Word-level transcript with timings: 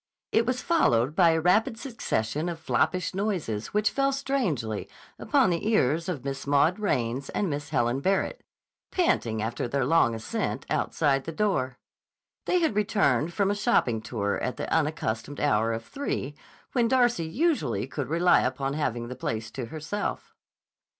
It 0.31 0.47
was 0.47 0.63
followed 0.63 1.15
by 1.15 1.29
a 1.29 1.39
rapid 1.39 1.77
succession 1.77 2.49
of 2.49 2.57
floppish 2.59 3.13
noises 3.13 3.67
which 3.67 3.91
fell 3.91 4.11
strangely 4.11 4.89
upon 5.19 5.51
the 5.51 5.67
ears 5.69 6.09
of 6.09 6.25
Miss 6.25 6.47
Maud 6.47 6.79
Raines 6.79 7.29
and 7.29 7.47
Miss 7.51 7.69
Helen 7.69 7.99
Barrett, 7.99 8.43
panting 8.89 9.43
after 9.43 9.67
their 9.67 9.85
long 9.85 10.15
ascent, 10.15 10.65
outside 10.71 11.25
the 11.25 11.31
door. 11.31 11.77
They 12.45 12.57
had 12.61 12.75
returned 12.75 13.31
from 13.31 13.51
a 13.51 13.55
shopping 13.55 14.01
tour 14.01 14.39
at 14.41 14.57
the 14.57 14.67
unaccustomed 14.73 15.39
hour 15.39 15.71
of 15.71 15.85
three 15.85 16.33
when 16.71 16.87
Darcy 16.87 17.27
usually 17.27 17.85
could 17.85 18.09
rely 18.09 18.39
upon 18.41 18.73
having 18.73 19.07
the 19.07 19.15
place 19.15 19.51
to 19.51 19.65
herself. 19.67 20.33